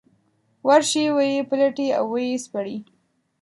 [0.67, 2.77] ورشي ویې پلټي او ويې سپړي.